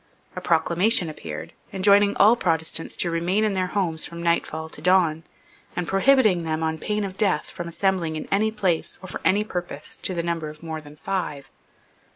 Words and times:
A 0.35 0.41
proclamation 0.41 1.09
appeared, 1.11 1.53
enjoining 1.71 2.17
all 2.17 2.35
Protestants 2.35 2.97
to 2.97 3.11
remain 3.11 3.43
in 3.43 3.53
their 3.53 3.67
houses 3.67 4.03
from 4.03 4.23
nightfall 4.23 4.67
to 4.67 4.81
dawn, 4.81 5.21
and 5.75 5.87
prohibiting 5.87 6.41
them, 6.41 6.63
on 6.63 6.79
pain 6.79 7.03
of 7.03 7.17
death, 7.19 7.51
from 7.51 7.67
assembling 7.67 8.15
in 8.15 8.27
any 8.31 8.49
place 8.49 8.97
or 9.03 9.07
for 9.07 9.21
any 9.23 9.43
purpose 9.43 9.97
to 9.97 10.15
the 10.15 10.23
number 10.23 10.49
of 10.49 10.63
more 10.63 10.81
than 10.81 10.95
five. 10.95 11.51